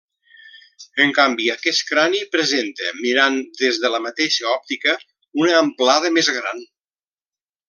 En 1.03 1.11
canvi 1.17 1.49
aquest 1.55 1.83
crani 1.89 2.21
presenta, 2.35 2.89
mirant 3.01 3.37
des 3.61 3.79
de 3.85 3.93
la 3.97 4.01
mateixa 4.09 4.49
òptica, 4.57 4.97
una 5.45 5.57
amplada 5.63 6.13
més 6.21 6.33
gran. 6.41 6.67